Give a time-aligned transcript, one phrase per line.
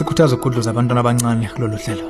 [0.00, 2.08] sikhuthaza ukugudluza abantwana abancane kulolu hlelo.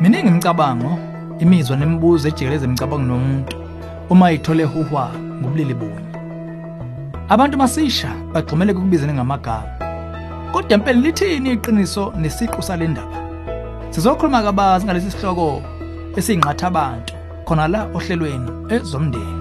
[0.00, 0.98] Miningi imicabango
[1.38, 3.56] imizwa nemibuzo ejikeleza imicabango nomuntu
[4.10, 6.10] uma ithole huhwa ngobulili bunye.
[7.28, 9.70] Abantu masisha bagxumele ukubizana ngamagama
[10.52, 13.18] kodwa impela lithini iqiniso nesiqu sale ndaba?
[13.90, 15.62] Sizokhuluma kabazi ngalesi sihloko
[16.16, 17.14] esiyinqatha abantu
[17.44, 19.37] khona la ohlelweni ezomndeni.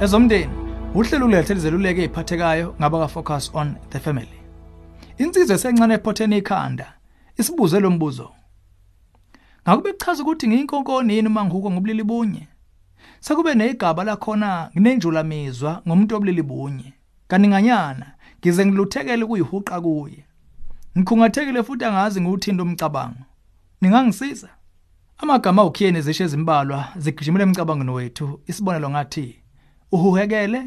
[0.00, 0.52] Ezomndeni
[0.94, 4.38] uhlelo ukulethela izeluleko eziphathekayo ngaba ka focus on the family.
[5.18, 6.92] Insizwe esencane ephotheni ikhanda
[7.38, 8.30] isibuze lo mbuzo.
[9.62, 12.48] Ngakube kuchaza ukuthi ngiyinkonkoni yini uma ngihuko ngobulili bunye?
[13.20, 16.92] Sekube negaba lakhona nginenjula mizwa ngomuntu obulili bunye.
[17.28, 18.06] Kaninganyana
[18.40, 20.24] ngize ngiluthekele kuyihuqa kuye.
[20.98, 23.24] Ngikhungathekile futhi angazi ngiwuthinta umcabango.
[23.80, 24.48] Ningangisiza?
[25.18, 29.45] Amagama ukhiyene zisho ezimbalwa zigijimela emcabangweni wethu isibonelo ngathi
[29.92, 30.66] uhuhekele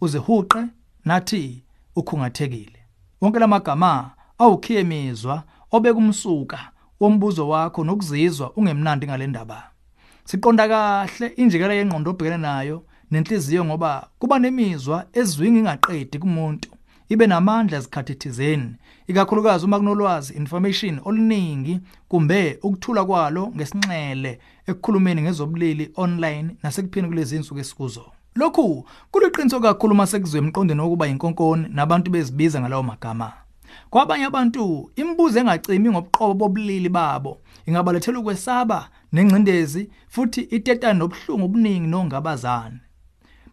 [0.00, 0.64] uzihuqe
[1.04, 1.64] nathi
[1.96, 2.78] ukhungathekile.
[3.20, 6.58] Wonke lamagama awukhiye imizwa obeka umsuka
[7.00, 9.70] wombuzo wakho nokuzizwa ungemnandi ngalendaba
[10.24, 16.68] siqonda kahle injikela yengqondo obhekene nayo nenhliziyo ngoba kuba nemizwa ezwingi ingaqedi kumuntu
[17.08, 18.74] ibe namandla ezikhathi thizeni.
[19.06, 27.60] Ikakhulukazi uma kunolwazi information oluningi kumbe ukuthula kwalo ngesinxele ekukhulumeni ngezobulili online nasekuphini kulezi insuku
[27.60, 28.04] esikuzo.
[28.34, 33.32] Lokhu kuliqiniso kakhulu uma sekuzwe emqondweni wokuba inkonkoni nabantu bezibiza ngalawo magama.
[33.90, 42.80] Kwabanye abantu imibuzo engacimi ngobuqobo bobulili babo ingabalethela ukwesaba nengcindezi futhi itetana nobuhlungu obuningi nongabazana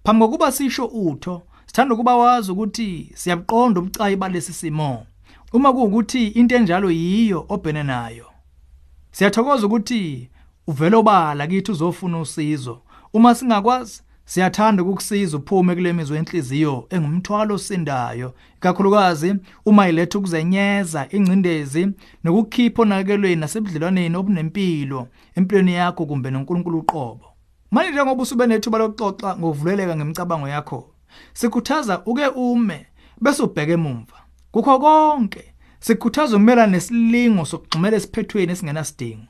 [0.03, 5.05] phambi kokuba sisho utho sithanda ukuba wazi ukuthi siyabuqonda ubucayi balesi simo.
[5.53, 8.25] Uma kuwukuthi into enjalo yiyo obhene nayo.
[9.11, 10.29] Siyathokoza ukuthi
[10.67, 12.81] uvela obala kithi uzofuna usizo.
[13.13, 21.87] Uma singakwazi siyathanda ukukusiza uphume kule mizwa enhliziyo engumthwalo osindayo ikakhulukazi uma iletha ukuzenyeza ingcindezi
[22.23, 27.25] nokukhipha onakelweni nasebudlelwaneni obunempilo empilweni yakho kumbe noNkulunkulu uqobo.
[27.71, 30.79] Manje njengoba usube nethuba lokuxoxa ngokuvuleleka ngemicabango yakho
[31.33, 32.85] sikhuthaza uke ume
[33.21, 34.17] bese ubheke emuva.
[34.51, 35.43] Kukho konke
[35.79, 39.27] sikhuthaza umelana nesilingo sokugxumela esiphethweni esingenasidingo.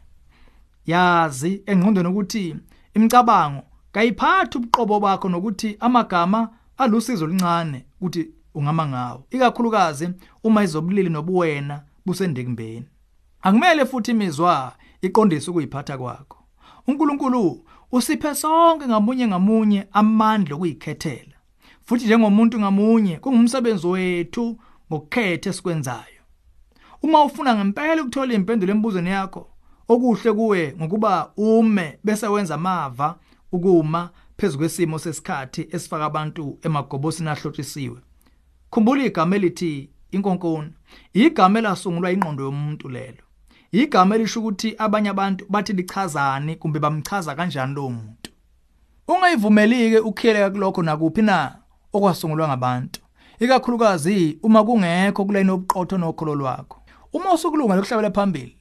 [0.86, 2.56] Yazi engqondweni ukuthi
[2.96, 9.24] imicabango kayiphathi ubuqobo bakho nokuthi amagama alusizo oluncane ukuthi ungama ngawo.
[9.32, 10.10] Ikakhulukazi
[10.44, 12.86] uma izobulili nobuwena busendikimbeni
[13.42, 16.38] akumele futhi imizwa iqondise ukuyiphatha kwakho.
[16.88, 21.38] uNkulunkulu usiphe sonke ngamunye ngamunye amandla okuyikhethela.
[21.86, 24.58] Futhi njengomuntu ngamunye kungumsebenzi wethu
[24.92, 26.22] ngokukhetha esikwenzayo.
[27.02, 29.48] Uma ufuna ngempela ukuthola impendulo embuzweni yakho
[29.88, 33.16] okuhle kuwe ngokuba ume bese wenza amava
[33.52, 38.00] ukuma phezulu kwesimo sesikhathi esifaka abantu emagobosini ahlotshisiwe.
[38.72, 40.72] Khumbula igama elithi inkonkoni.
[41.14, 43.24] Igama elasungulwa ingqondo yomuntu lelo.
[43.72, 48.32] Igama elisho ukuthi abanye abantu bathi lichazani kumbe bamchaza kanjani lo muntu.
[49.08, 51.56] Ungayivumelike ukhiyeleka kulokho nakuphi na
[51.94, 53.02] okwasungulwa ngabantu.
[53.40, 56.82] Ikakhulukazi uma kungekho kulayini obuqotho nokholo lwakho.
[57.14, 58.58] Uma usukulunga lokuhlabela phambili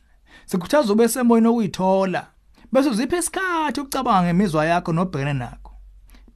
[0.46, 2.26] sikhuthaza ube semoyeni okuyithola.
[2.72, 5.72] Bese uziphe isikhathi ukucabanga ngemizwa yakho nobhekene nakho.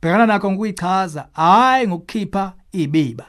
[0.02, 3.26] Bhekana nakho ngokuyichaza hayi ngokukhipha ibiba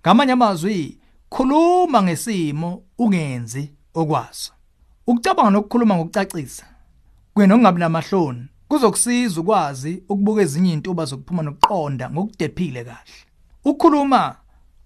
[0.00, 4.52] ngamanye amazwi khuluma ngesimo ungenzi okwaso.
[5.06, 6.64] Ukucabanga nokukhuluma ngokucacisa
[7.34, 13.20] kwena ungabi namahloni kuzokusiza ukwazi ukubuka ezinye izinto zokuphuma nokuqonda ngokudephile kahle.
[13.64, 14.36] Ukukhuluma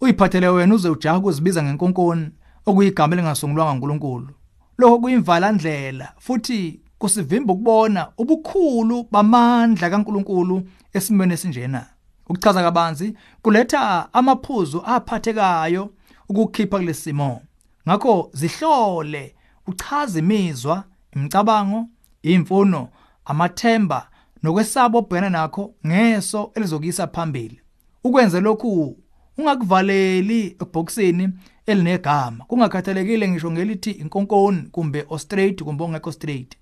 [0.00, 2.30] uyiphathele wena uze ujaha ukuzibiza ngenkonkoni
[2.66, 4.30] okuyigama elingasungulwanga uNkulunkulu
[4.78, 10.62] lokho kuyimvala ndlela futhi kusivimba ukubona ubukhulu bamandla kaNkulunkulu
[10.92, 11.86] esimene esinjena.
[12.28, 15.90] Ukuchaza kabanzi kuletha amaphuzu aphathekayo
[16.28, 17.42] ukukhipha kulesimo
[17.88, 19.34] ngakho zihlole
[19.66, 20.84] uchaza imizwa
[21.16, 21.86] imicabango
[22.22, 22.88] imfuno
[23.24, 24.08] amathemba
[24.42, 27.60] nokwesaba obhekana nakho ngeso elizokuyisa phambili.
[28.04, 28.96] Ukwenze lokhu
[29.38, 31.28] ungakuvaleli ebhokisini
[31.66, 32.44] elinegama.
[32.44, 36.56] Kungakhathalekile ngisho ngelithi inkonkoni kumbe ostraight kumbe ongekho straight.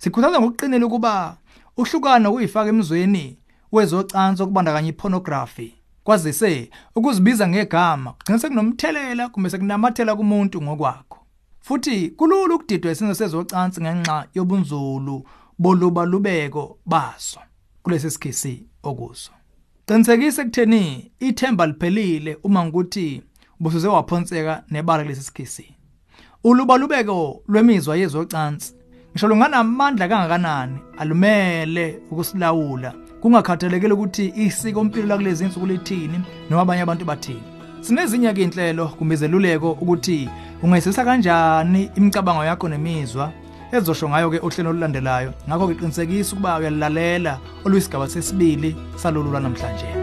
[0.00, 1.36] Sikhuthaza ngokuqinela ukuba
[1.76, 3.38] uhlukana kuyifaka emzweni
[3.72, 5.74] wezocansi okubandakanya ipornography.
[6.04, 11.18] Kwazise ukuzibiza ngegama kugcina sekunomthelela kumbe sekunamathela kumuntu ngokwakho.
[11.60, 15.26] Futhi kulula ukudidwa isenzo sezocansi ngenxa yobunzulu
[15.58, 17.40] bolubalubeko baso
[17.82, 19.32] kulesi sikhisi okuso.
[19.86, 23.22] Qinisekise kutheni ithemba liphelile uma ngikuthi
[23.60, 25.74] busuze waphonseka nebala lesi sikhisi
[26.44, 28.79] ulubalubeko lwemizwa yezocansi
[29.12, 30.78] ngisho lunganamandla kangakanani?
[30.98, 32.92] Alumele ukusilawula.
[33.20, 36.20] Kungakhathalekile ukuthi isiko impilo lakulezi insuku lithini
[36.50, 37.42] noma abanye abantu bathini.
[37.80, 40.28] Sinezinye ke inhlelo kumbe izeluleko ukuthi
[40.62, 43.32] ungayisisa kanjani imicabango yakho nemizwa
[43.72, 45.32] ezosho ngayo ke uhlelo olulandelayo.
[45.48, 49.99] Ngakho ke qinisekisa ukuba uyalilalela oluyisigaba sesibili salolu lwanamhlanje.